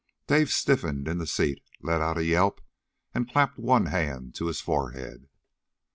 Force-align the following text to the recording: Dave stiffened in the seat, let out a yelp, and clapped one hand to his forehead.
Dave 0.25 0.49
stiffened 0.51 1.07
in 1.07 1.19
the 1.19 1.27
seat, 1.27 1.61
let 1.83 2.01
out 2.01 2.17
a 2.17 2.25
yelp, 2.25 2.59
and 3.13 3.31
clapped 3.31 3.59
one 3.59 3.85
hand 3.85 4.33
to 4.33 4.47
his 4.47 4.59
forehead. 4.59 5.29